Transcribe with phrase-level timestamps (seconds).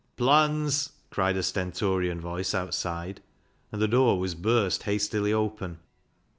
[0.17, 3.21] "Plans," cried a stentorian voice outside,
[3.71, 5.77] and the door was burst hastily open.